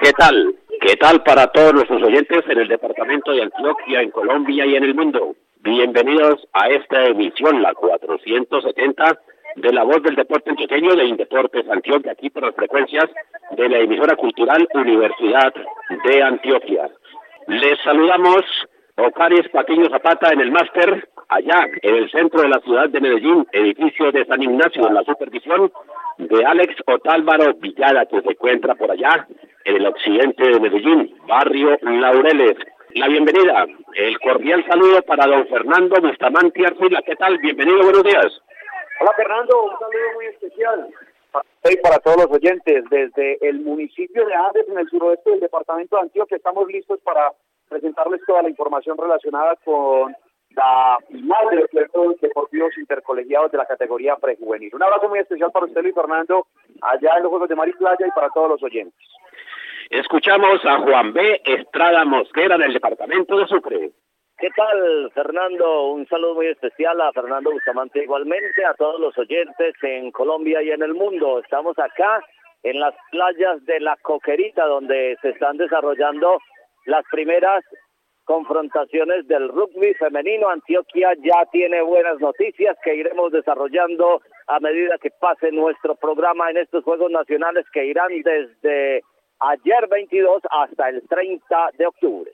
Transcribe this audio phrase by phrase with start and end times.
[0.00, 0.54] ¿Qué tal?
[0.80, 4.84] ¿Qué tal para todos nuestros oyentes en el departamento de Antioquia, en Colombia y en
[4.84, 5.34] el mundo?
[5.60, 9.18] Bienvenidos a esta emisión, la 470
[9.56, 13.10] de la voz del deporte antioqueño de Indeportes Antioquia, aquí por las frecuencias
[13.56, 15.52] de la emisora cultural Universidad
[16.04, 16.88] de Antioquia.
[17.48, 18.44] Les saludamos
[18.96, 23.48] Ocaris Patiño Zapata en el máster, allá en el centro de la ciudad de Medellín,
[23.50, 25.72] edificio de San Ignacio, en la supervisión
[26.18, 29.26] de Alex Otálvaro Villada, que se encuentra por allá
[29.64, 32.56] en el occidente de Medellín, barrio Laureles.
[32.94, 37.02] La bienvenida, el cordial saludo para don Fernando Bustamante Arcila.
[37.02, 37.38] ¿Qué tal?
[37.38, 38.26] Bienvenido, buenos días.
[39.00, 40.88] Hola Fernando, un saludo muy especial
[41.30, 41.44] para
[41.82, 42.84] para todos los oyentes.
[42.90, 47.32] Desde el municipio de Andes, en el suroeste del departamento de Antioquia, estamos listos para
[47.68, 50.16] presentarles toda la información relacionada con
[50.50, 54.74] la final de los Deportivos Intercolegiados de la categoría prejuvenil.
[54.74, 56.46] Un abrazo muy especial para usted, Luis Fernando,
[56.82, 58.98] allá en los Juegos de Mar y Playa y para todos los oyentes.
[59.90, 61.40] Escuchamos a Juan B.
[61.44, 63.90] Estrada Mosquera del departamento de Sucre.
[64.38, 65.88] ¿Qué tal, Fernando?
[65.88, 70.70] Un saludo muy especial a Fernando Bustamante igualmente, a todos los oyentes en Colombia y
[70.70, 71.40] en el mundo.
[71.40, 72.22] Estamos acá
[72.62, 76.38] en las playas de La Coquerita, donde se están desarrollando
[76.84, 77.64] las primeras
[78.28, 80.50] confrontaciones del rugby femenino.
[80.50, 86.58] Antioquia ya tiene buenas noticias que iremos desarrollando a medida que pase nuestro programa en
[86.58, 89.02] estos Juegos Nacionales que irán desde
[89.40, 92.30] ayer 22 hasta el 30 de octubre.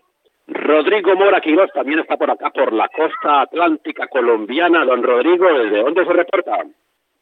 [0.48, 4.84] Rodrigo Mora Quiroz también está por acá, por la costa atlántica colombiana.
[4.84, 6.64] Don Rodrigo, ¿desde dónde se reporta?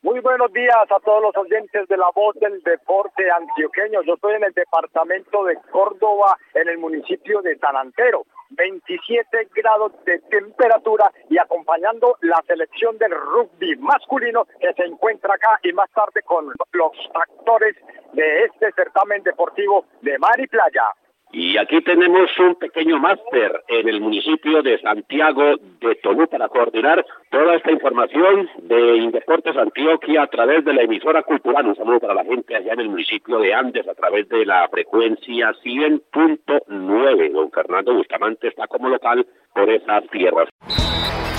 [0.01, 4.03] Muy buenos días a todos los oyentes de la voz del deporte antioqueño.
[4.03, 8.25] Yo estoy en el departamento de Córdoba, en el municipio de San Antero.
[8.57, 15.59] 27 grados de temperatura y acompañando la selección del rugby masculino que se encuentra acá
[15.63, 17.77] y más tarde con los actores
[18.13, 20.85] de este certamen deportivo de mar y playa.
[21.35, 27.07] Y aquí tenemos un pequeño máster en el municipio de Santiago de Tolú para coordinar
[27.31, 31.67] toda esta información de Indeportes Antioquia a través de la emisora cultural.
[31.67, 34.69] Un saludo para la gente allá en el municipio de Andes a través de la
[34.69, 37.33] frecuencia 100.9.
[37.33, 40.49] Don Fernando Bustamante está como local por esas tierras.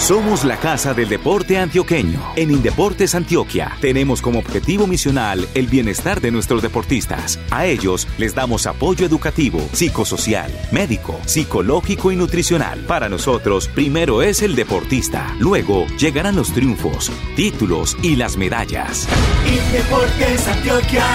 [0.03, 2.19] Somos la Casa del Deporte Antioqueño.
[2.35, 7.39] En Indeportes Antioquia tenemos como objetivo misional el bienestar de nuestros deportistas.
[7.51, 12.81] A ellos les damos apoyo educativo, psicosocial, médico, psicológico y nutricional.
[12.85, 15.33] Para nosotros, primero es el deportista.
[15.39, 19.07] Luego llegarán los triunfos, títulos y las medallas.
[19.47, 21.05] Indeportes Antioquia,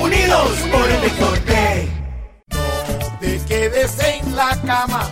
[0.00, 1.88] unidos por el deporte.
[2.52, 5.10] No te quedes en la cama.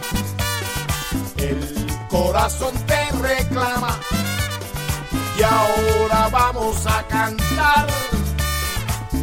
[2.38, 3.98] El corazón te reclama.
[5.36, 7.88] Y ahora vamos a cantar.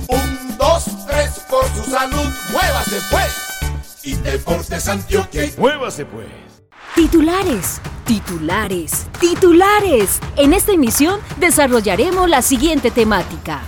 [0.10, 4.04] Un, dos, tres, por su salud, muévase pues.
[4.04, 5.44] Y Deportes Antioquia.
[5.58, 6.28] Muévase pues.
[6.94, 10.20] Titulares, titulares, titulares.
[10.36, 13.62] En esta emisión desarrollaremos la siguiente temática.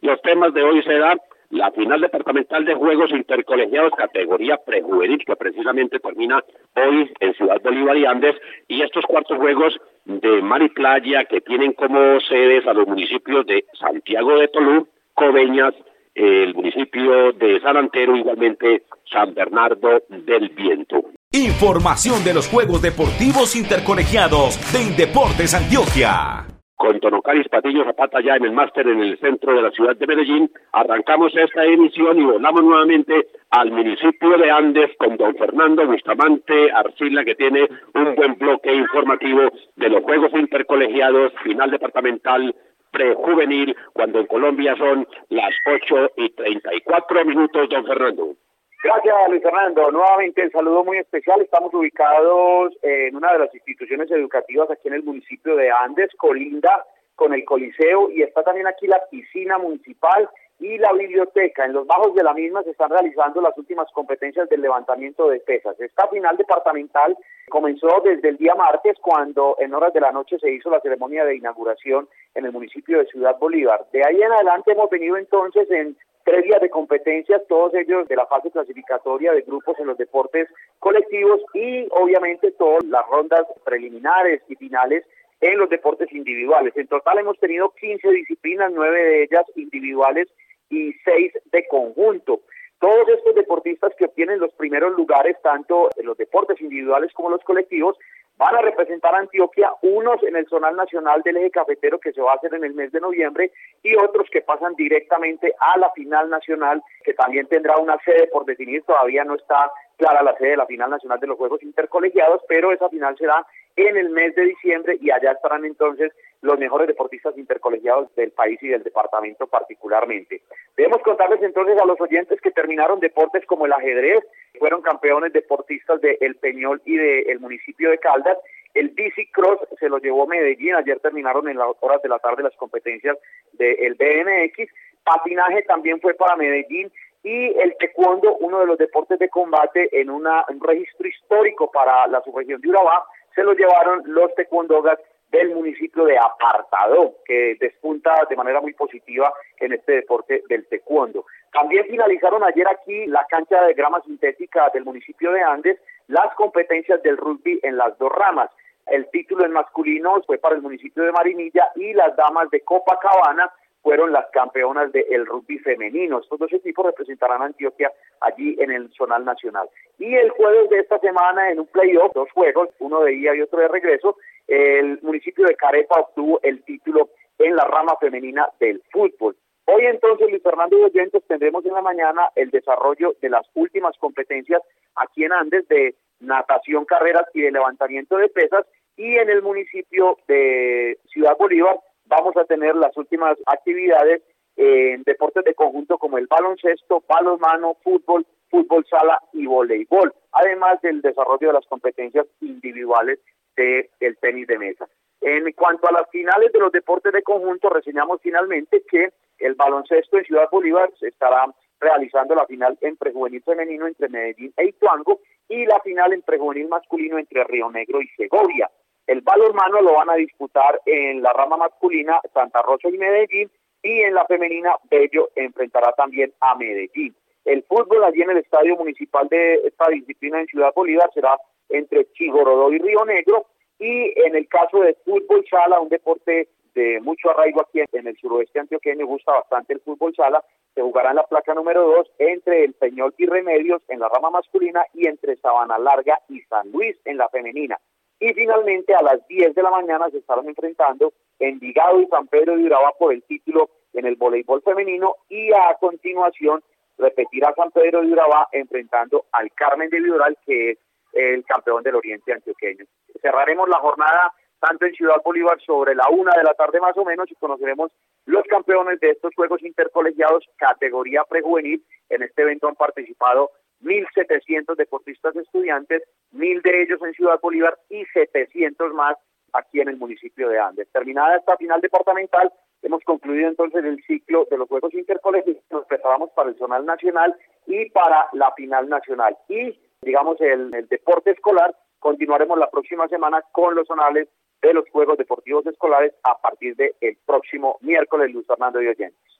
[0.00, 1.18] Los temas de hoy serán
[1.52, 6.42] la final departamental de Juegos Intercolegiados categoría prejuvenil que precisamente termina
[6.74, 8.36] hoy en Ciudad Bolívar y Andes
[8.68, 13.66] y estos cuartos juegos de mar playa que tienen como sedes a los municipios de
[13.78, 15.74] Santiago de Tolú, Coveñas,
[16.14, 21.02] el municipio de San Antero, igualmente San Bernardo del Viento.
[21.32, 26.51] Información de los Juegos Deportivos Intercolegiados de Indeportes Antioquia
[26.82, 30.04] con Tonocaris Patillo Zapata ya en el máster en el centro de la ciudad de
[30.04, 30.50] Medellín.
[30.72, 37.24] Arrancamos esta emisión y volamos nuevamente al municipio de Andes con don Fernando Bustamante Arcila,
[37.24, 39.42] que tiene un buen bloque informativo
[39.76, 42.52] de los Juegos Intercolegiados, final departamental
[42.90, 48.34] prejuvenil, cuando en Colombia son las 8 y 34 minutos, don Fernando.
[48.82, 49.92] Gracias, Luis Fernando.
[49.92, 51.40] Nuevamente el saludo muy especial.
[51.40, 56.84] Estamos ubicados en una de las instituciones educativas aquí en el municipio de Andes, colinda
[57.14, 60.28] con el Coliseo y está también aquí la piscina municipal
[60.62, 61.64] y la biblioteca.
[61.64, 65.40] En los bajos de la misma se están realizando las últimas competencias del levantamiento de
[65.40, 65.78] pesas.
[65.80, 67.16] Esta final departamental
[67.48, 71.24] comenzó desde el día martes cuando en horas de la noche se hizo la ceremonia
[71.24, 73.86] de inauguración en el municipio de Ciudad Bolívar.
[73.92, 78.14] De ahí en adelante hemos venido entonces en tres días de competencias, todos ellos de
[78.14, 80.48] la fase clasificatoria de grupos en los deportes
[80.78, 85.04] colectivos y obviamente todas las rondas preliminares y finales
[85.40, 86.72] en los deportes individuales.
[86.76, 90.28] En total hemos tenido 15 disciplinas, nueve de ellas individuales
[90.72, 92.40] y seis de conjunto.
[92.80, 97.44] Todos estos deportistas que obtienen los primeros lugares, tanto en los deportes individuales como los
[97.44, 97.96] colectivos,
[98.42, 102.20] van a representar a Antioquia, unos en el zonal nacional del eje cafetero que se
[102.20, 103.52] va a hacer en el mes de noviembre
[103.84, 108.44] y otros que pasan directamente a la final nacional que también tendrá una sede por
[108.44, 112.42] definir, todavía no está clara la sede de la final nacional de los Juegos Intercolegiados,
[112.48, 113.46] pero esa final será
[113.76, 118.60] en el mes de diciembre y allá estarán entonces los mejores deportistas intercolegiados del país
[118.62, 120.42] y del departamento particularmente.
[120.76, 124.24] Debemos contarles entonces a los oyentes que terminaron deportes como el ajedrez,
[124.62, 128.38] fueron campeones deportistas de El Peñol y del municipio de Caldas.
[128.74, 132.44] El bici cross se lo llevó Medellín, ayer terminaron en las horas de la tarde
[132.44, 133.18] las competencias
[133.54, 134.72] del BMX.
[135.02, 136.92] Patinaje también fue para Medellín
[137.24, 140.28] y el taekwondo, uno de los deportes de combate en un
[140.60, 143.04] registro histórico para la subregión de Urabá,
[143.34, 145.00] se lo llevaron los taekwondogas
[145.32, 151.24] del municipio de Apartado, que despunta de manera muy positiva en este deporte del taekwondo.
[151.52, 157.02] También finalizaron ayer aquí la cancha de grama sintética del municipio de Andes las competencias
[157.02, 158.50] del rugby en las dos ramas.
[158.86, 163.50] El título en masculino fue para el municipio de Marinilla y las damas de Copacabana
[163.82, 166.20] fueron las campeonas del rugby femenino.
[166.20, 167.90] Estos dos equipos representarán a Antioquia
[168.20, 169.68] allí en el zonal nacional.
[169.98, 173.42] Y el jueves de esta semana, en un playoff, dos juegos, uno de ida y
[173.42, 178.82] otro de regreso, el municipio de Carepa obtuvo el título en la rama femenina del
[178.92, 179.36] fútbol.
[179.64, 183.96] Hoy entonces, Luis Fernando y oyentes, tendremos en la mañana el desarrollo de las últimas
[183.98, 184.62] competencias
[184.96, 188.64] aquí en Andes de natación, carreras y de levantamiento de pesas
[188.96, 191.78] y en el municipio de Ciudad Bolívar
[192.12, 194.22] vamos a tener las últimas actividades
[194.56, 201.00] en deportes de conjunto como el baloncesto, balonmano, fútbol, fútbol sala y voleibol, además del
[201.00, 203.18] desarrollo de las competencias individuales
[203.56, 204.86] del tenis de mesa.
[205.22, 210.18] En cuanto a las finales de los deportes de conjunto, reseñamos finalmente que el baloncesto
[210.18, 211.46] en Ciudad Bolívar se estará
[211.80, 216.68] realizando la final en prejuvenil femenino entre Medellín e Ituango y la final en prejuvenil
[216.68, 218.70] masculino entre Río Negro y Segovia.
[219.06, 223.50] El balonmano lo van a disputar en la rama masculina Santa Rosa y Medellín
[223.82, 227.14] y en la femenina Bello enfrentará también a Medellín.
[227.44, 231.36] El fútbol allí en el estadio municipal de esta disciplina en Ciudad Bolívar será
[231.68, 233.46] entre Chigorodó y Río Negro
[233.78, 238.16] y en el caso de fútbol sala, un deporte de mucho arraigo aquí en el
[238.16, 240.42] suroeste antioqueño, gusta bastante el fútbol sala,
[240.74, 244.30] se jugará en la placa número 2 entre el Peñol y Remedios en la rama
[244.30, 247.78] masculina y entre Sabana Larga y San Luis en la femenina.
[248.22, 252.56] Y finalmente a las 10 de la mañana se estarán enfrentando Envigado y San Pedro
[252.56, 256.62] de Urabá por el título en el voleibol femenino y a continuación
[256.98, 260.78] repetirá San Pedro de Urabá enfrentando al Carmen de Vidoral que es
[261.14, 262.84] el campeón del Oriente Antioqueño.
[263.20, 267.04] Cerraremos la jornada tanto en Ciudad Bolívar sobre la una de la tarde más o
[267.04, 267.90] menos y conoceremos
[268.26, 271.84] los campeones de estos Juegos Intercolegiados categoría prejuvenil.
[272.08, 273.50] En este evento han participado
[273.82, 276.02] 1.700 deportistas estudiantes,
[276.32, 279.16] 1.000 de ellos en Ciudad Bolívar y 700 más
[279.52, 280.90] aquí en el municipio de Andes.
[280.92, 282.52] Terminada esta final departamental,
[282.82, 287.36] hemos concluido entonces el ciclo de los Juegos Intercolegiados, nos preparamos para el zonal nacional
[287.66, 289.36] y para la final nacional.
[289.48, 294.28] Y, digamos, el, el deporte escolar, continuaremos la próxima semana con los zonales
[294.62, 299.31] de los Juegos Deportivos Escolares a partir del próximo miércoles, Luis Fernando y Oyentes.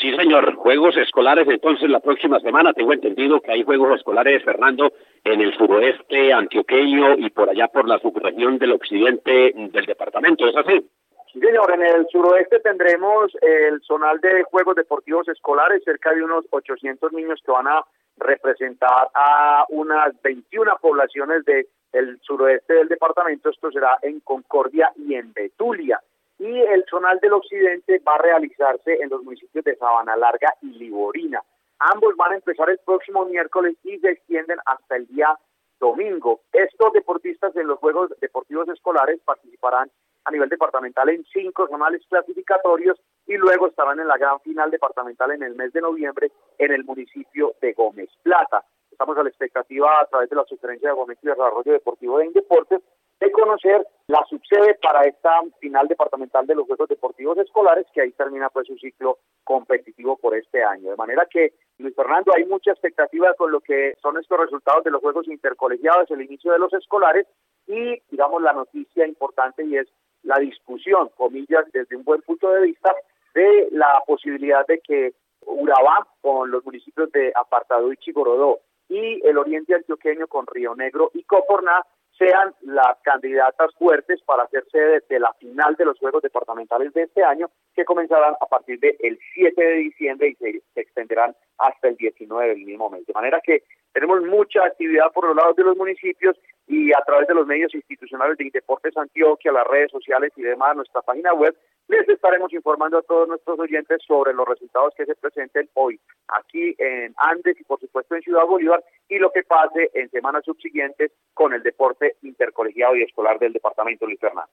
[0.00, 0.54] Sí, señor.
[0.54, 4.92] Juegos escolares, entonces la próxima semana tengo entendido que hay juegos escolares, Fernando,
[5.24, 10.56] en el suroeste antioqueño y por allá por la subregión del occidente del departamento, ¿es
[10.56, 10.88] así?
[11.32, 11.72] Sí, señor.
[11.74, 17.40] En el suroeste tendremos el zonal de Juegos Deportivos Escolares, cerca de unos 800 niños
[17.44, 17.84] que van a
[18.18, 23.50] representar a unas 21 poblaciones del suroeste del departamento.
[23.50, 26.00] Esto será en Concordia y en Betulia
[26.38, 30.70] y el zonal del occidente va a realizarse en los municipios de Sabana Larga y
[30.70, 31.42] Liborina.
[31.78, 35.38] Ambos van a empezar el próximo miércoles y se extienden hasta el día
[35.80, 36.40] domingo.
[36.52, 39.90] Estos deportistas en los Juegos Deportivos Escolares participarán
[40.24, 45.30] a nivel departamental en cinco zonales clasificatorios y luego estarán en la gran final departamental
[45.30, 48.64] en el mes de noviembre en el municipio de Gómez Plata.
[48.90, 52.26] Estamos a la expectativa a través de la sugerencia de Gómez y Desarrollo Deportivo de
[52.26, 52.80] Indeportes
[53.20, 58.12] de conocer la subsede para esta final departamental de los Juegos Deportivos Escolares, que ahí
[58.12, 60.90] termina pues su ciclo competitivo por este año.
[60.90, 64.90] De manera que, Luis Fernando, hay mucha expectativa con lo que son estos resultados de
[64.90, 67.26] los Juegos Intercolegiados, el inicio de los escolares
[67.66, 69.88] y, digamos, la noticia importante y es
[70.22, 72.94] la discusión, comillas, desde un buen punto de vista,
[73.34, 75.12] de la posibilidad de que
[75.46, 81.10] Urabá, con los municipios de Apartado y Chigorodó, y el oriente antioqueño con Río Negro
[81.14, 81.82] y Coporná,
[82.18, 87.02] sean las candidatas fuertes para hacer sede de la final de los Juegos Departamentales de
[87.04, 91.96] este año, que comenzarán a partir del 7 de diciembre y se, extenderán hasta el
[91.96, 93.06] 19 del mismo mes.
[93.06, 97.26] De manera que tenemos mucha actividad por los lados de los municipios y a través
[97.28, 101.56] de los medios institucionales de Deportes Antioquia, las redes sociales y demás, nuestra página web,
[101.88, 106.74] les estaremos informando a todos nuestros oyentes sobre los resultados que se presenten hoy aquí
[106.78, 111.10] en Andes y por supuesto en Ciudad Bolívar y lo que pase en semanas subsiguientes
[111.32, 114.52] con el deporte intercolegiado y escolar del departamento Luis Fernando.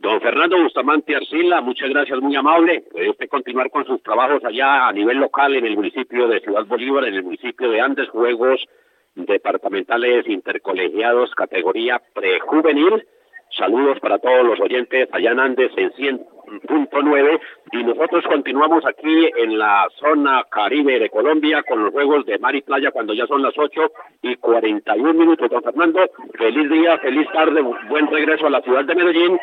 [0.00, 2.84] Don Fernando Bustamante Arcila, muchas gracias, muy amable.
[2.90, 6.64] Puede usted continuar con sus trabajos allá a nivel local en el municipio de Ciudad
[6.64, 8.66] Bolívar, en el municipio de Andes, Juegos
[9.14, 13.06] Departamentales Intercolegiados, categoría prejuvenil.
[13.50, 17.40] Saludos para todos los oyentes allá en Andes en 100.9
[17.72, 22.54] y nosotros continuamos aquí en la zona caribe de Colombia con los juegos de mar
[22.54, 23.92] y playa cuando ya son las 8
[24.22, 25.50] y 41 minutos.
[25.50, 29.38] Don Fernando, feliz día, feliz tarde, buen regreso a la ciudad de Medellín.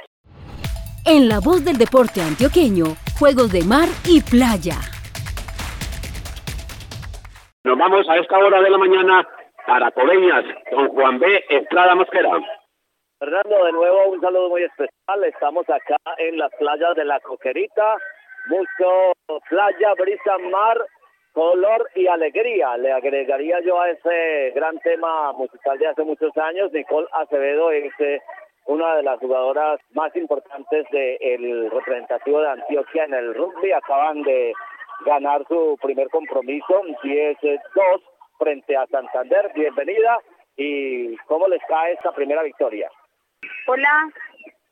[1.09, 4.75] En la voz del deporte antioqueño, juegos de mar y playa.
[7.63, 9.25] Nos vamos a esta hora de la mañana
[9.65, 11.45] para Coveñas, don Juan B.
[11.47, 12.31] Estrada Mosquera.
[13.19, 15.23] Fernando, de nuevo un saludo muy especial.
[15.23, 17.95] Estamos acá en las playas de la Coquerita.
[18.47, 19.13] Mucho
[19.47, 20.77] playa, brisa, mar,
[21.31, 22.75] color y alegría.
[22.75, 26.73] Le agregaría yo a ese gran tema musical de hace muchos años.
[26.73, 28.19] Nicole Acevedo es eh,
[28.67, 33.71] una de las jugadoras más importantes del representativo de Antioquia en el rugby.
[33.71, 34.53] Acaban de
[35.05, 38.01] ganar su primer compromiso, 10-2
[38.37, 39.51] frente a Santander.
[39.55, 40.19] Bienvenida.
[40.57, 42.89] ¿Y cómo les cae esta primera victoria?
[43.67, 44.09] Hola.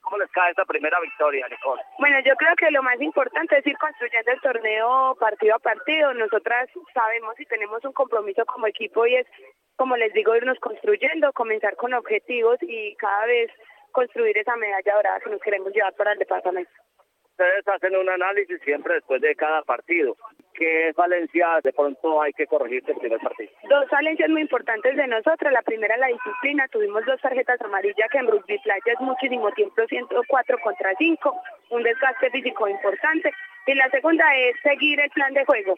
[0.02, 1.82] ¿Cómo les cae esta primera victoria, Nicole?
[1.98, 6.14] Bueno, yo creo que lo más importante es ir construyendo el torneo partido a partido.
[6.14, 9.28] Nosotras sabemos y tenemos un compromiso como equipo y es,
[9.78, 13.52] como les digo, irnos construyendo, comenzar con objetivos y cada vez
[13.96, 16.72] construir esa medalla dorada que nos queremos llevar para el departamento
[17.36, 20.16] ustedes hacen un análisis siempre después de cada partido.
[20.54, 23.52] ¿Qué falencias de pronto hay que corregir del primer partido?
[23.70, 25.52] Dos falencias muy importantes de nosotros.
[25.52, 26.66] La primera, la disciplina.
[26.70, 31.84] Tuvimos dos tarjetas amarillas que en rugby playa es muchísimo tiempo, 104 contra 5, un
[31.84, 33.34] desgaste físico importante.
[33.68, 35.76] Y la segunda es seguir el plan de juego.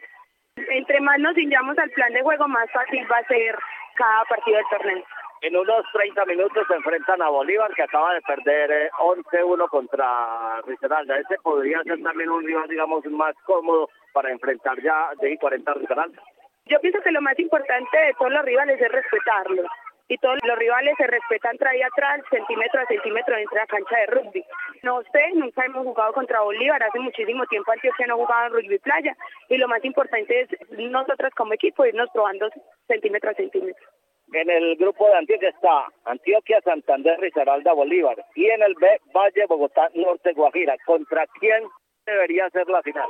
[0.58, 3.58] Entre más nos ciñamos al plan de juego, más fácil va a ser
[3.96, 5.04] cada partido del torneo.
[5.42, 10.62] En unos 30 minutos se enfrentan a Bolívar, que acaba de perder 11-1 eh, contra
[10.66, 11.20] Risaralda.
[11.20, 16.22] Ese podría ser también un rival, digamos, más cómodo para enfrentar ya de 40 Risaralda.
[16.66, 19.68] Yo pienso que lo más importante de todos los rivales es respetarlos.
[20.10, 23.98] Y todos los rivales se respetan trae atrás, centímetro a centímetro dentro de la cancha
[23.98, 24.44] de rugby.
[24.82, 28.80] No sé, nunca hemos jugado contra Bolívar, hace muchísimo tiempo Antioquia no jugaba en rugby
[28.80, 29.16] playa.
[29.50, 32.50] Y lo más importante es nosotros como equipo irnos probando
[32.88, 33.86] centímetro a centímetro.
[34.34, 38.18] En el grupo de Antioquia está Antioquia, Santander, Risaralda, Bolívar.
[38.36, 40.76] Y en el B, Valle, Bogotá, Norte, Guajira.
[40.86, 41.64] ¿Contra quién
[42.06, 43.08] debería ser la final?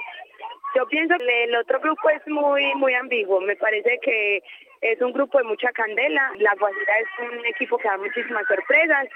[0.76, 3.42] Yo pienso que el otro grupo es muy muy ambiguo.
[3.42, 4.44] Me parece que
[4.82, 6.32] es un grupo de mucha candela.
[6.38, 9.08] La Guajira es un equipo que da muchísimas sorpresas.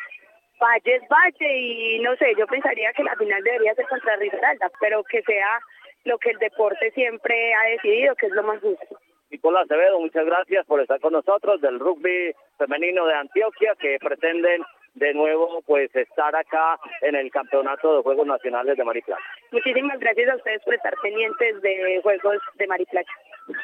[0.60, 4.72] Valle es Valle y no sé, yo pensaría que la final debería ser contra Risaralda,
[4.80, 5.60] pero que sea
[6.04, 9.00] lo que el deporte siempre ha decidido, que es lo más justo.
[9.32, 14.62] Nicolás Acevedo, muchas gracias por estar con nosotros del rugby femenino de Antioquia que pretenden
[14.96, 19.24] de nuevo pues estar acá en el campeonato de Juegos Nacionales de Mariplaya.
[19.52, 23.08] Muchísimas gracias a ustedes por estar pendientes de Juegos de Mariplaya.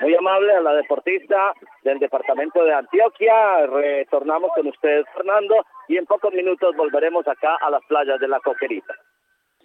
[0.02, 3.68] Muy amable a la deportista del departamento de Antioquia.
[3.68, 8.40] Retornamos con ustedes, Fernando, y en pocos minutos volveremos acá a las playas de la
[8.40, 8.96] Coquerita.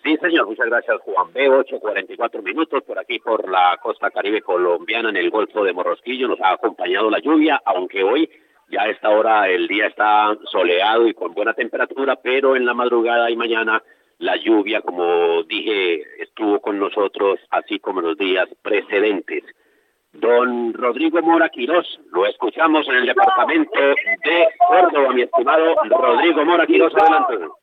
[0.03, 1.49] Sí, señor, muchas gracias, Juan B.
[1.49, 6.27] 8.44 minutos por aquí, por la costa caribe colombiana, en el Golfo de Morrosquillo.
[6.27, 8.29] Nos ha acompañado la lluvia, aunque hoy
[8.69, 12.75] ya a esta hora el día está soleado y con buena temperatura, pero en la
[12.75, 13.81] madrugada y mañana
[14.19, 19.45] la lluvia, como dije, estuvo con nosotros, así como los días precedentes.
[20.13, 26.67] Don Rodrigo Mora Quirós, lo escuchamos en el departamento de Córdoba, mi estimado Rodrigo Mora
[26.67, 27.62] Quirós, adelante.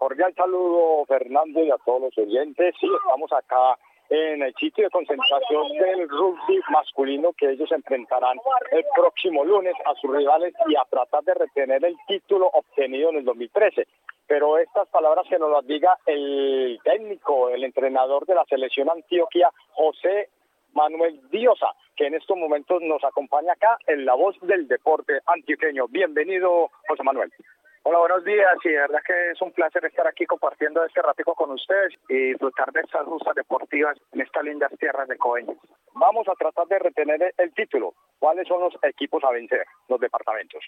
[0.00, 2.74] Cordial saludo, Fernando, y a todos los oyentes.
[2.80, 3.78] Sí, estamos acá
[4.08, 8.38] en el sitio de concentración del rugby masculino que ellos enfrentarán
[8.70, 13.16] el próximo lunes a sus rivales y a tratar de retener el título obtenido en
[13.18, 13.86] el 2013
[14.26, 19.50] pero estas palabras que nos las diga el técnico, el entrenador de la selección Antioquia,
[19.72, 20.28] José
[20.72, 25.88] Manuel Diosa, que en estos momentos nos acompaña acá en la voz del deporte antioqueño.
[25.88, 27.32] Bienvenido, José Manuel.
[27.82, 28.56] Hola, buenos días.
[28.62, 32.32] Y de verdad que es un placer estar aquí compartiendo este ratico con ustedes y
[32.32, 35.56] disfrutar de estas justas deportivas en estas lindas tierras de Coeñas.
[35.94, 37.94] Vamos a tratar de retener el título.
[38.18, 40.62] ¿Cuáles son los equipos a vencer, los departamentos?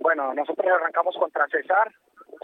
[0.00, 1.92] Bueno, nosotros arrancamos contra Cesar,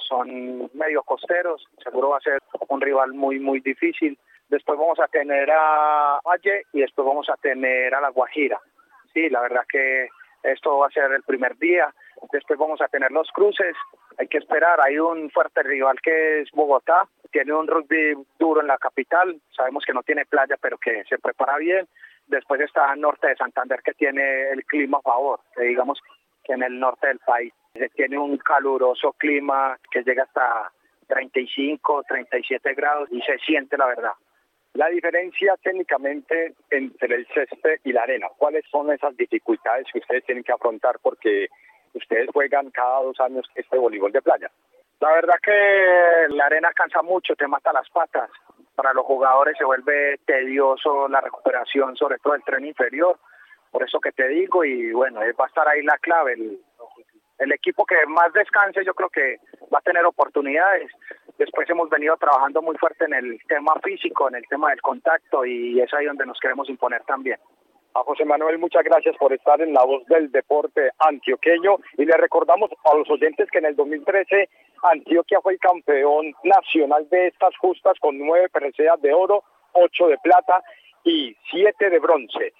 [0.08, 4.18] son medio costeros, seguro va a ser un rival muy, muy difícil.
[4.48, 8.60] Después vamos a tener a Valle y después vamos a tener a La Guajira.
[9.12, 10.08] Sí, la verdad que
[10.42, 11.92] esto va a ser el primer día.
[12.32, 13.76] Después vamos a tener los cruces.
[14.18, 14.80] Hay que esperar.
[14.80, 17.08] Hay un fuerte rival que es Bogotá.
[17.30, 19.40] Tiene un rugby duro en la capital.
[19.54, 21.86] Sabemos que no tiene playa, pero que se prepara bien.
[22.26, 25.40] Después está norte de Santander, que tiene el clima a favor.
[25.56, 26.00] digamos
[26.44, 30.70] que en el norte del país se tiene un caluroso clima que llega hasta
[31.08, 34.12] 35, 37 grados y se siente la verdad.
[34.74, 40.24] La diferencia técnicamente entre el césped y la arena, ¿cuáles son esas dificultades que ustedes
[40.24, 41.48] tienen que afrontar porque
[41.94, 44.50] ustedes juegan cada dos años este voleibol de playa?
[45.00, 48.30] La verdad que la arena cansa mucho, te mata las patas.
[48.74, 53.18] Para los jugadores se vuelve tedioso la recuperación, sobre todo el tren inferior.
[53.70, 56.34] Por eso que te digo, y bueno, va a estar ahí la clave.
[56.34, 56.60] El,
[57.38, 59.38] el equipo que más descanse yo creo que
[59.72, 60.90] va a tener oportunidades.
[61.38, 65.44] Después hemos venido trabajando muy fuerte en el tema físico, en el tema del contacto
[65.44, 67.38] y es ahí donde nos queremos imponer también.
[67.96, 72.14] A José Manuel, muchas gracias por estar en la voz del deporte antioqueño y le
[72.18, 74.50] recordamos a los oyentes que en el 2013
[74.82, 80.18] Antioquia fue el campeón nacional de estas justas con nueve preseas de oro, ocho de
[80.18, 80.62] plata
[81.04, 82.52] y siete de bronce.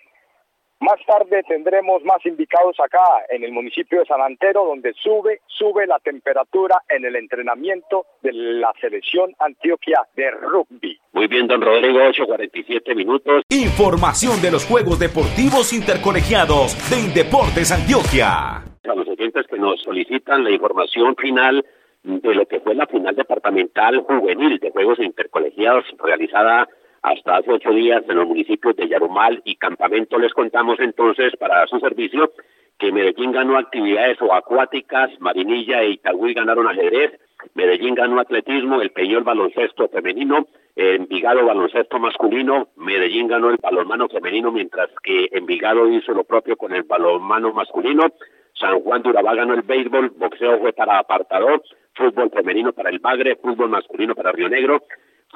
[0.81, 5.87] Más tarde tendremos más indicados acá en el municipio de San Antero, donde sube, sube
[5.87, 11.01] la temperatura en el entrenamiento de la selección Antioquia de rugby.
[11.13, 13.43] Muy bien, don Rodrigo, 8.47 minutos.
[13.49, 18.57] Información de los Juegos Deportivos Intercolegiados de Indeportes Antioquia.
[18.59, 21.65] A los oyentes que nos solicitan la información final
[22.03, 26.69] de lo que fue la final departamental juvenil de Juegos Intercolegiados realizada
[27.07, 30.19] hasta hace ocho días en los municipios de Yarumal y Campamento.
[30.19, 32.33] Les contamos entonces para su servicio
[32.79, 37.13] que Medellín ganó actividades acuáticas, Marinilla e Itagüí ganaron ajedrez,
[37.55, 44.51] Medellín ganó atletismo, el Peñol baloncesto femenino, Envigado baloncesto masculino, Medellín ganó el balonmano femenino,
[44.51, 48.13] mientras que Envigado hizo lo propio con el balonmano masculino,
[48.53, 51.63] San Juan de Urabá ganó el béisbol, boxeo fue para apartador,
[51.95, 54.83] fútbol femenino para el Bagre, fútbol masculino para Río Negro,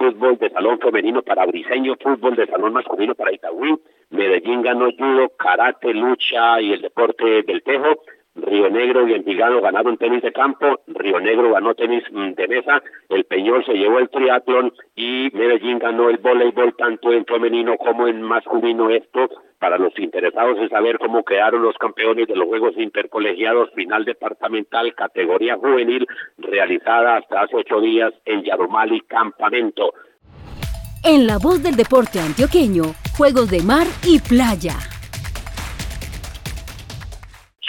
[0.01, 3.77] fútbol de salón femenino para Briseño, fútbol de salón masculino para Itagüí,
[4.09, 8.03] Medellín ganó judo, karate, lucha y el deporte del tejo,
[8.35, 12.83] Río Negro y Envigado ganaron tenis de campo, Río Negro ganó tenis mm, de mesa,
[13.09, 18.07] el Peñol se llevó el triatlón y Medellín ganó el voleibol tanto en femenino como
[18.07, 18.91] en masculino.
[18.91, 24.05] Esto para los interesados en saber cómo quedaron los campeones de los Juegos Intercolegiados final
[24.05, 26.07] departamental categoría juvenil
[26.39, 29.93] realizada hasta hace ocho días en Yaromali Campamento.
[31.05, 32.85] En la voz del deporte antioqueño,
[33.17, 34.77] Juegos de Mar y Playa.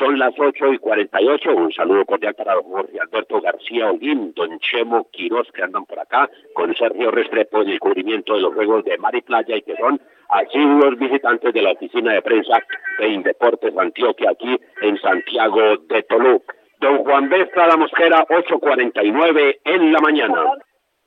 [0.02, 1.56] Son las 8 y 48.
[1.56, 6.00] Un saludo cordial para don Jorge Alberto García Olguín, don Chemo Quiroz, que andan por
[6.00, 9.76] acá, con Sergio Restrepo el cubrimiento de los Juegos de Mar y Playa y que
[9.78, 10.02] son
[10.80, 12.64] los visitantes de la oficina de prensa
[12.98, 16.42] de Indeportes Antioquia aquí en Santiago de Tolú.
[16.80, 17.48] Don Juan B.
[17.56, 20.46] la Mosquera, 8.49 en la mañana.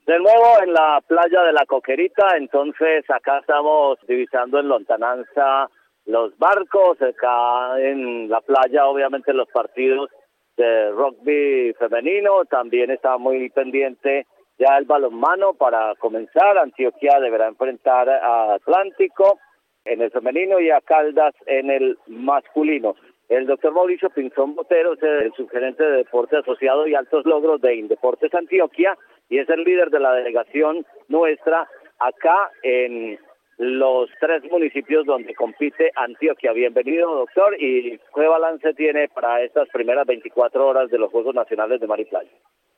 [0.06, 5.68] De nuevo en la playa de la Coquerita, entonces acá estamos divisando en lontananza
[6.06, 10.10] los barcos, acá en la playa obviamente los partidos
[10.56, 14.26] de rugby femenino, también está muy pendiente
[14.58, 19.40] ya el balonmano para comenzar, Antioquia deberá enfrentar a Atlántico
[19.84, 22.94] en el femenino y a Caldas en el masculino.
[23.28, 27.74] El doctor Mauricio Pinzón Botero es el subgerente de Deporte Asociado y Altos Logros de
[27.74, 28.96] Indeportes Antioquia
[29.28, 31.66] y es el líder de la delegación nuestra
[31.98, 33.18] acá en
[33.58, 36.52] los tres municipios donde compite Antioquia.
[36.52, 41.80] Bienvenido, doctor, y ¿qué balance tiene para estas primeras 24 horas de los Juegos Nacionales
[41.80, 42.30] de Mar Playa?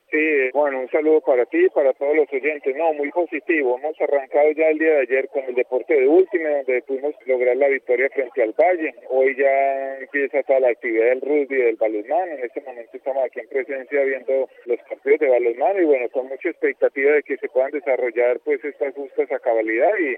[0.09, 2.73] Sí, bueno, un saludo para ti y para todos los oyentes.
[2.77, 3.77] No, muy positivo.
[3.77, 7.57] Hemos arrancado ya el día de ayer con el deporte de última, donde pudimos lograr
[7.57, 8.95] la victoria frente al Valle.
[9.09, 12.31] Hoy ya empieza toda la actividad del rugby y del balonmano.
[12.31, 16.27] En este momento estamos aquí en presencia viendo los partidos de balonmano y bueno, con
[16.29, 20.15] mucha expectativa de que se puedan desarrollar pues estas justas a cabalidad y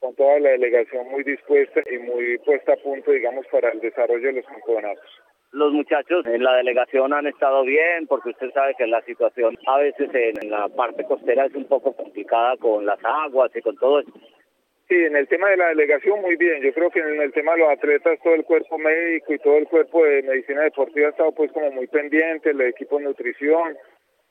[0.00, 4.28] con toda la delegación muy dispuesta y muy puesta a punto, digamos, para el desarrollo
[4.28, 5.22] de los campeonatos.
[5.50, 9.78] Los muchachos en la delegación han estado bien, porque usted sabe que la situación a
[9.78, 14.00] veces en la parte costera es un poco complicada con las aguas y con todo
[14.00, 14.12] eso.
[14.88, 16.62] Sí, en el tema de la delegación muy bien.
[16.62, 19.56] Yo creo que en el tema de los atletas todo el cuerpo médico y todo
[19.56, 23.76] el cuerpo de medicina deportiva ha estado pues como muy pendiente, el equipo de nutrición,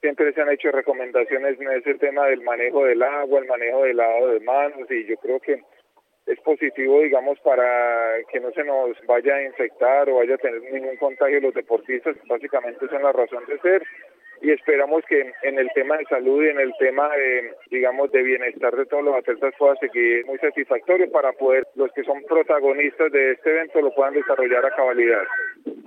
[0.00, 3.96] siempre se han hecho recomendaciones en ese tema del manejo del agua, el manejo del
[3.96, 5.62] lavado de manos y yo creo que
[6.26, 10.60] es positivo, digamos, para que no se nos vaya a infectar o vaya a tener
[10.72, 13.82] ningún contagio los deportistas, básicamente son la razón de ser
[14.40, 18.22] y esperamos que en el tema de salud y en el tema de, digamos, de
[18.22, 23.10] bienestar de todos los atletas pueda seguir muy satisfactorio para poder los que son protagonistas
[23.10, 25.24] de este evento lo puedan desarrollar a cabalidad.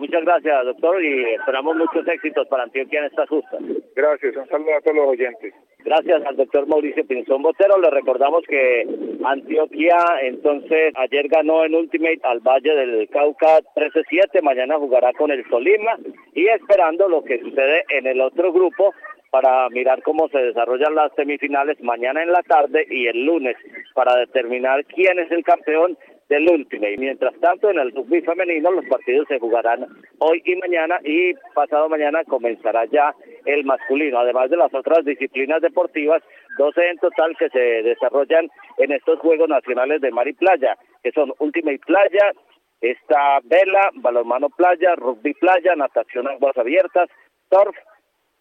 [0.01, 3.61] Muchas gracias, doctor, y esperamos muchos éxitos para Antioquia en estas justas.
[3.95, 5.53] Gracias, un saludo a todos los oyentes.
[5.85, 7.79] Gracias al doctor Mauricio Pinzón Botero.
[7.79, 8.87] Le recordamos que
[9.23, 14.41] Antioquia entonces ayer ganó en Ultimate al Valle del Cauca 13-7.
[14.41, 15.95] Mañana jugará con el Solima
[16.33, 18.95] y esperando lo que sucede en el otro grupo
[19.29, 23.55] para mirar cómo se desarrollan las semifinales mañana en la tarde y el lunes
[23.93, 25.95] para determinar quién es el campeón
[26.32, 26.98] del Ultimate.
[26.98, 29.86] Mientras tanto, en el rugby femenino los partidos se jugarán
[30.20, 33.13] hoy y mañana y pasado mañana comenzará ya
[33.46, 36.24] el masculino, además de las otras disciplinas deportivas,
[36.58, 41.12] 12 en total que se desarrollan en estos Juegos Nacionales de Mar y Playa, que
[41.12, 42.32] son Ultimate Playa,
[42.80, 47.10] esta vela, balonmano playa, rugby playa, natación aguas abiertas,
[47.50, 47.76] surf,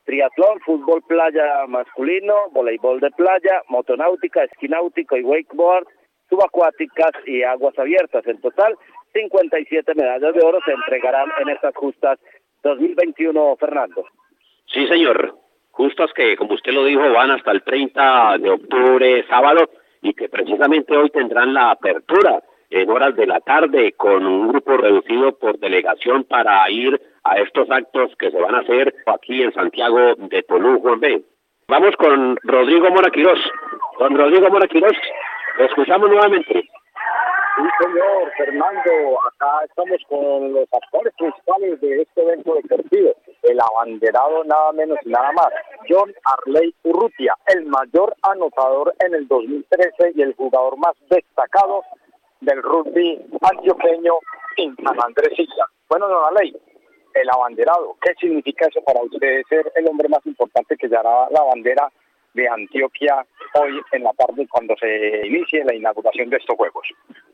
[0.05, 5.88] triatlón, fútbol playa masculino, voleibol de playa, motonáutica, esquí náutico y wakeboard,
[6.30, 8.26] subacuáticas y aguas abiertas.
[8.26, 8.78] En total,
[9.12, 12.18] 57 medallas de oro se entregarán en estas justas
[12.62, 14.06] 2021, Fernando.
[14.66, 15.34] Sí, señor.
[15.72, 19.68] Justas que, como usted lo dijo, van hasta el 30 de octubre, sábado,
[20.02, 24.76] y que precisamente hoy tendrán la apertura en horas de la tarde con un grupo
[24.76, 29.52] reducido por delegación para ir a estos actos que se van a hacer aquí en
[29.52, 31.22] Santiago de Tolú, Juan B.
[31.68, 33.38] Vamos con Rodrigo Moraquirós.
[33.98, 34.96] Don Rodrigo Moraquirós,
[35.56, 36.68] lo escuchamos nuevamente.
[37.56, 44.44] Sí, señor Fernando, acá estamos con los actores principales de este evento deportivo, el abanderado
[44.44, 45.48] nada menos y nada más,
[45.88, 51.82] John Arley Urrutia, el mayor anotador en el 2013 y el jugador más destacado
[52.40, 54.14] del rugby antioqueño
[54.56, 55.66] en San Andrés Isla.
[55.88, 56.56] Bueno, don Arley,
[57.14, 61.42] el abanderado, ¿qué significa eso para usted ser el hombre más importante que llevará la
[61.42, 61.90] bandera
[62.34, 66.86] de Antioquia hoy en la tarde cuando se inicie la inauguración de estos Juegos.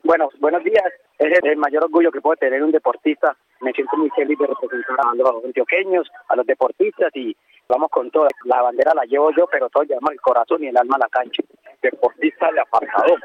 [0.03, 0.85] Bueno, buenos días.
[1.19, 3.35] Es el mayor orgullo que puede tener un deportista.
[3.61, 7.35] Me siento muy feliz de representar a los antioqueños, a los deportistas y
[7.67, 8.27] vamos con todo.
[8.45, 11.09] La bandera la llevo yo, pero todo llevamos el corazón y el alma a la
[11.09, 11.43] cancha.
[11.81, 13.15] Deportista de apartado,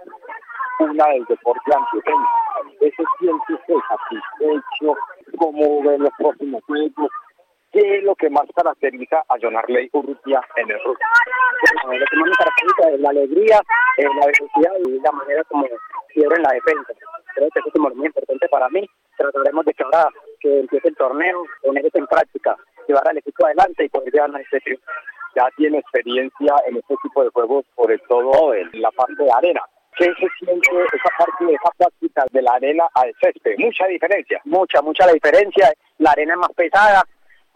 [0.81, 2.27] una del deporte antioqueño.
[2.81, 4.97] Ese siente satisfecho,
[5.39, 7.11] como ve los próximos juegos,
[7.73, 11.01] ¿Qué es lo que más caracteriza a John Arley Urrutia en el rugby?
[11.85, 13.61] Bueno, lo que más me caracteriza es la alegría,
[13.97, 15.67] eh, la velocidad y la manera como
[16.13, 16.93] cierra en la defensa.
[17.35, 18.87] Creo que eso es muy importante para mí.
[19.17, 20.07] Trataremos de que ahora
[20.41, 22.57] que empiece el torneo, poner eso en práctica,
[22.87, 24.85] llevar al equipo adelante y poder llevar a este triunfo.
[25.35, 29.63] Ya tiene experiencia en este tipo de juegos, sobre todo en la parte de arena.
[29.97, 33.57] ¿Qué se siente esa parte de esa práctica de la arena al césped?
[33.57, 34.43] Mucha diferencia.
[34.45, 35.73] Mucha, mucha la diferencia.
[35.99, 37.03] La arena es más pesada,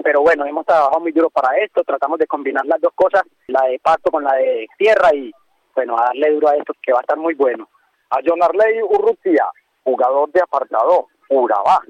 [0.07, 3.63] pero bueno, hemos trabajado muy duro para esto, tratamos de combinar las dos cosas, la
[3.63, 5.33] de pasto con la de tierra y
[5.75, 7.69] bueno, a darle duro a esto que va a estar muy bueno.
[8.11, 9.47] A John Arley Urrutia,
[9.83, 11.81] jugador de apartado, Urabá,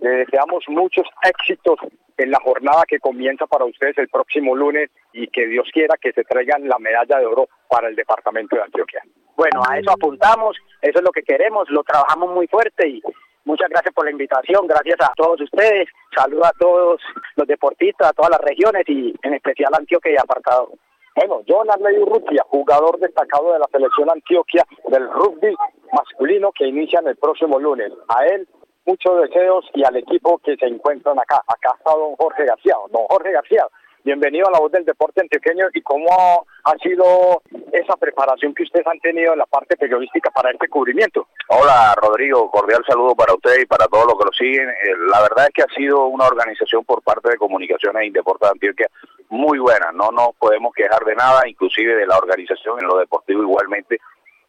[0.00, 1.80] le deseamos muchos éxitos
[2.16, 6.12] en la jornada que comienza para ustedes el próximo lunes y que Dios quiera que
[6.12, 9.02] se traigan la medalla de oro para el departamento de Antioquia.
[9.36, 13.02] Bueno, a eso apuntamos, eso es lo que queremos, lo trabajamos muy fuerte y
[13.46, 17.00] Muchas gracias por la invitación, gracias a todos ustedes, saludo a todos
[17.36, 20.72] los deportistas, a todas las regiones y en especial a Antioquia y apartado.
[21.14, 25.54] Bueno, John Arley Urrutia, jugador destacado de la selección Antioquia del rugby
[25.92, 27.92] masculino que inician el próximo lunes.
[28.08, 28.48] A él,
[28.84, 31.40] muchos deseos y al equipo que se encuentran acá.
[31.46, 32.74] Acá está don Jorge García.
[32.90, 33.64] Don Jorge García,
[34.06, 37.42] bienvenido a la voz del deporte antioqueño y cómo ha sido
[37.72, 41.26] esa preparación que ustedes han tenido en la parte periodística para este cubrimiento.
[41.48, 44.68] Hola Rodrigo, cordial saludo para usted y para todos los que lo siguen.
[44.68, 48.48] Eh, la verdad es que ha sido una organización por parte de Comunicaciones y Deportes
[48.60, 48.86] de
[49.28, 53.42] muy buena, no nos podemos quejar de nada, inclusive de la organización en lo deportivo
[53.42, 53.98] igualmente.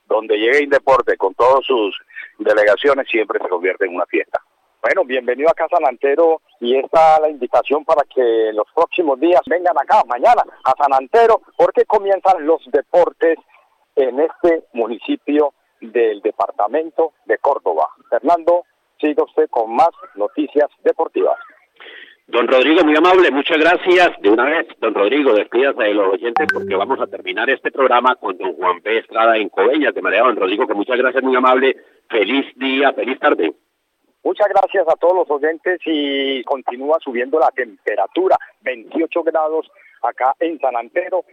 [0.05, 1.97] Donde llegue Indeporte con todas sus
[2.37, 4.39] delegaciones siempre se convierte en una fiesta.
[4.81, 9.75] Bueno, bienvenido acá San Antero y esta la invitación para que los próximos días vengan
[9.77, 13.37] acá, mañana, a San Antero, porque comienzan los deportes
[13.95, 17.87] en este municipio del departamento de Córdoba.
[18.09, 18.65] Fernando,
[19.01, 21.37] siga usted con más noticias deportivas.
[22.27, 24.11] Don Rodrigo, muy amable, muchas gracias.
[24.21, 28.15] De una vez, don Rodrigo, despídase de los oyentes porque vamos a terminar este programa
[28.15, 28.97] con don Juan B.
[28.99, 29.93] Estrada en Coveñas.
[29.93, 31.75] De manera, don Rodrigo, que muchas gracias, muy amable.
[32.09, 33.53] Feliz día, feliz tarde.
[34.23, 39.69] Muchas gracias a todos los oyentes y continúa subiendo la temperatura, 28 grados
[40.01, 41.23] acá en San Antero.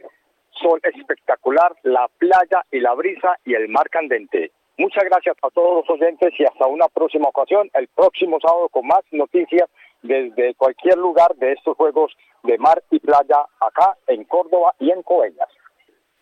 [0.50, 4.52] Sol espectacular, la playa y la brisa y el mar candente.
[4.76, 8.86] Muchas gracias a todos los oyentes y hasta una próxima ocasión, el próximo sábado con
[8.86, 9.68] más noticias
[10.02, 15.02] desde cualquier lugar de estos Juegos de Mar y Playa acá en Córdoba y en
[15.02, 15.48] Coellas.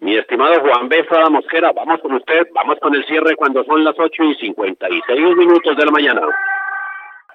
[0.02, 1.06] Mi estimado Juan B.
[1.30, 5.76] Mosquera, vamos con usted, vamos con el cierre cuando son las 8 y 56 minutos
[5.76, 6.22] de la mañana.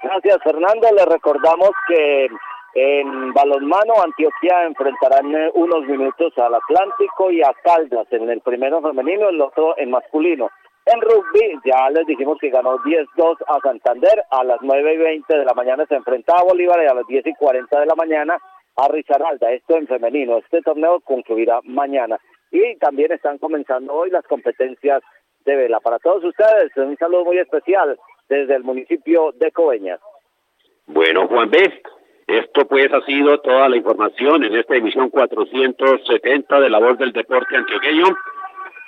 [0.04, 0.90] Gracias, Fernando.
[0.94, 2.28] Le recordamos que
[2.74, 9.30] en balonmano Antioquia enfrentarán unos minutos al Atlántico y a Caldas en el primero femenino,
[9.30, 10.50] el otro en masculino.
[10.88, 15.38] En rugby ya les dijimos que ganó 10-2 a Santander, a las 9 y 20
[15.38, 17.96] de la mañana se enfrentaba a Bolívar y a las 10 y 40 de la
[17.96, 18.38] mañana
[18.76, 20.38] a Risaralda, esto en femenino.
[20.38, 22.20] Este torneo concluirá mañana.
[22.52, 25.02] Y también están comenzando hoy las competencias
[25.46, 25.80] de vela.
[25.80, 27.98] Para todos ustedes, un saludo muy especial
[28.30, 30.00] desde el municipio de Coveñas.
[30.86, 31.82] Bueno, Juan B.,
[32.28, 37.14] esto pues ha sido toda la información en esta emisión 470 de La Voz del
[37.14, 38.06] Deporte Antioqueño.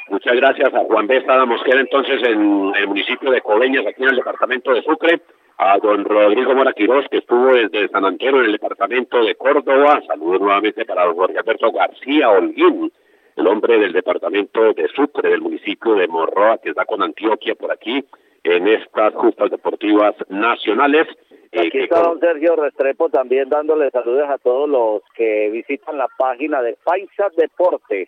[0.10, 1.24] Muchas gracias a Juan B.
[1.24, 5.22] Sada Mosquera, entonces en el municipio de Coveñas, aquí en el departamento de Sucre,
[5.58, 10.02] a don Rodrigo Mora Quirós, que estuvo desde San Antero en el departamento de Córdoba.
[10.08, 12.92] Saludos nuevamente para don Jorge Alberto García Holguín,
[13.40, 17.72] el hombre del departamento de Sucre, del municipio de Morroa, que está con Antioquia por
[17.72, 18.04] aquí,
[18.44, 21.08] en estas justas deportivas nacionales.
[21.52, 26.08] Eh, aquí está don Sergio Restrepo también dándole saludos a todos los que visitan la
[26.18, 28.08] página de Paisa Deportes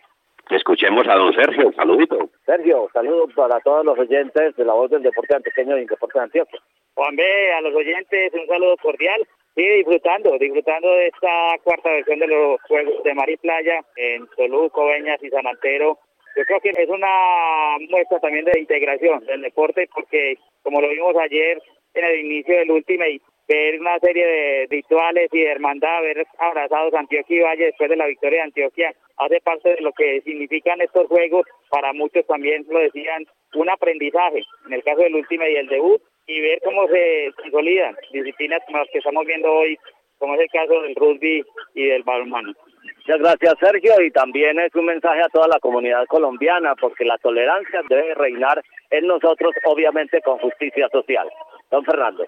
[0.50, 2.28] Escuchemos a don Sergio, saludito.
[2.44, 6.24] Sergio, saludos para todos los oyentes de la voz del deporte antioqueño y deporte de
[6.24, 6.60] Antioquia.
[6.94, 9.26] Juan B, a los oyentes un saludo cordial.
[9.54, 14.26] Sí, disfrutando, disfrutando de esta cuarta versión de los Juegos de Mar y Playa en
[14.28, 15.98] Toluco, Veñas y San Antero.
[16.34, 21.14] Yo creo que es una muestra también de integración del deporte porque, como lo vimos
[21.16, 21.60] ayer
[21.92, 26.94] en el inicio del Ultimate, ver una serie de rituales y de hermandad, haber abrazados
[26.94, 30.80] Antioquia y Valle después de la victoria de Antioquia, hace parte de lo que significan
[30.80, 31.46] estos juegos.
[31.68, 36.00] Para muchos también lo decían, un aprendizaje, en el caso del último y el debut,
[36.26, 39.78] y ver cómo se consolidan disciplinas como las que estamos viendo hoy,
[40.18, 42.52] como es el caso del rugby y del balonmano.
[42.98, 47.18] Muchas gracias, Sergio, y también es un mensaje a toda la comunidad colombiana, porque la
[47.18, 51.28] tolerancia debe reinar en nosotros, obviamente con justicia social.
[51.70, 52.24] Don Fernando.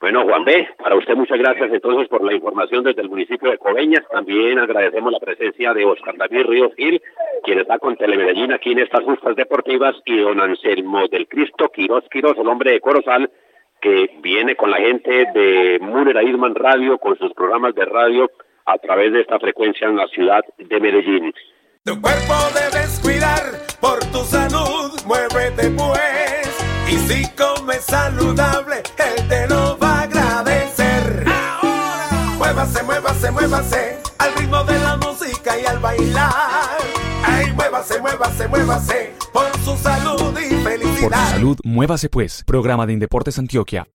[0.00, 3.58] Bueno, Juan B., para usted muchas gracias entonces por la información desde el municipio de
[3.58, 4.02] Coveñas.
[4.10, 7.02] También agradecemos la presencia de Oscar David Ríos Gil,
[7.44, 12.04] quien está con Telemedellín aquí en estas justas deportivas, y don Anselmo del Cristo Quiroz
[12.10, 13.30] Quiroz, el hombre de Corozal,
[13.82, 18.30] que viene con la gente de Munera Irman Radio, con sus programas de radio
[18.64, 21.34] a través de esta frecuencia en la ciudad de Medellín.
[21.84, 23.42] Tu cuerpo debes cuidar
[23.82, 29.89] por tu salud, muévete pues, y si comes saludable, él te lo va
[32.60, 36.89] Muévase, muévase, muévase al ritmo de la música y al bailar.
[37.24, 41.08] Ay, muévase, muévase, muévase por su salud y felicidad.
[41.08, 42.42] Por su salud, muévase pues.
[42.44, 43.86] Programa de Indeportes Antioquia.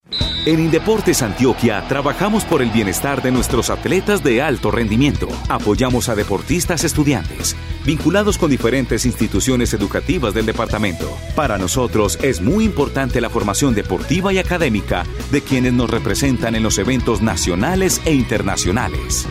[0.46, 5.28] En Indeportes Antioquia trabajamos por el bienestar de nuestros atletas de alto rendimiento.
[5.50, 11.10] Apoyamos a deportistas estudiantes, vinculados con diferentes instituciones educativas del departamento.
[11.36, 16.62] Para nosotros es muy importante la formación deportiva y académica de quienes nos representan en
[16.62, 19.28] los eventos nacionales e internacionales.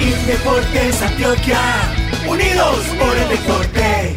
[0.00, 1.58] Indeportes Antioquia,
[2.30, 4.14] unidos por el deporte.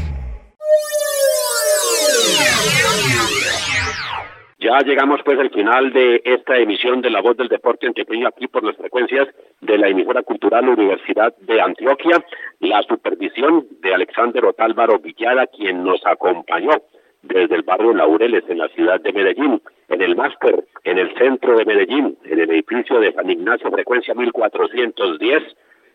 [4.60, 8.48] Ya llegamos pues al final de esta emisión de La Voz del Deporte Antioqueño aquí
[8.48, 9.28] por las frecuencias
[9.62, 12.24] de la emisora cultural Universidad de Antioquia,
[12.60, 16.74] la supervisión de Alexander Otálvaro Villada, quien nos acompañó
[17.24, 21.58] desde el barrio Laureles en la ciudad de Medellín, en el máster, en el centro
[21.58, 25.44] de Medellín, en el edificio de San Ignacio, frecuencia 1410,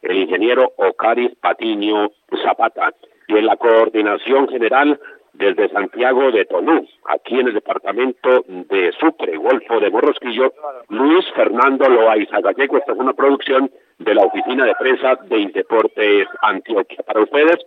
[0.02, 2.10] el ingeniero Ocaris Patiño
[2.42, 2.92] Zapata,
[3.28, 5.00] y en la coordinación general
[5.32, 10.52] desde Santiago de Tolú, aquí en el departamento de Sucre, Golfo de Morrosquillo,
[10.88, 12.78] Luis Fernando Loaiza Gallego.
[12.78, 17.02] Esta es una producción de la Oficina de Prensa de Indeportes Antioquia.
[17.06, 17.58] Para ustedes,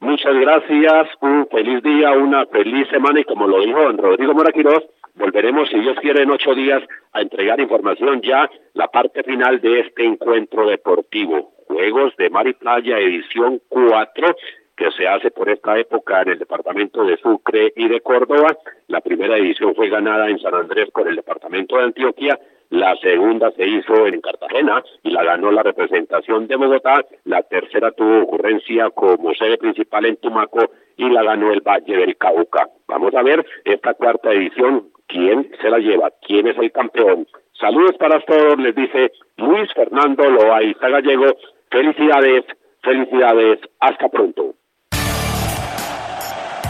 [0.00, 5.68] muchas gracias, un feliz día, una feliz semana y como lo dijo Rodrigo Moraquiros, volveremos,
[5.68, 10.04] si Dios quiere, en ocho días a entregar información ya, la parte final de este
[10.04, 11.57] encuentro deportivo.
[11.68, 14.36] Juegos de Mar y Playa, edición 4
[14.76, 18.56] que se hace por esta época en el departamento de Sucre y de Córdoba.
[18.86, 22.38] La primera edición fue ganada en San Andrés por el departamento de Antioquia
[22.70, 27.92] la segunda se hizo en Cartagena y la ganó la representación de Bogotá, la tercera
[27.92, 32.68] tuvo ocurrencia como sede principal en Tumaco y la ganó el Valle del Cauca.
[32.86, 37.26] Vamos a ver esta cuarta edición, quién se la lleva, quién es el campeón.
[37.58, 41.36] Saludos para todos, les dice Luis Fernando Loaiza Gallego.
[41.70, 42.44] Felicidades,
[42.82, 44.54] felicidades, hasta pronto.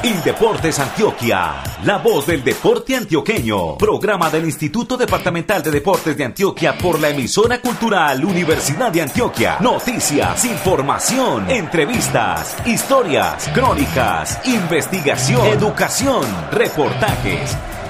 [0.02, 6.74] Indeportes Antioquia, la voz del deporte antioqueño, programa del Instituto Departamental de Deportes de Antioquia
[6.80, 9.58] por la emisora cultural Universidad de Antioquia.
[9.60, 17.56] Noticias, información, entrevistas, historias, crónicas, investigación, educación, reportajes